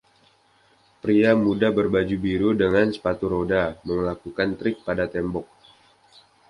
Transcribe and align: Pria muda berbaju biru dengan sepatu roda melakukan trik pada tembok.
Pria 1.03 1.31
muda 1.41 1.69
berbaju 1.77 2.15
biru 2.25 2.49
dengan 2.61 2.87
sepatu 2.95 3.25
roda 3.33 3.63
melakukan 3.87 4.49
trik 4.59 4.75
pada 4.87 5.05
tembok. 5.13 5.45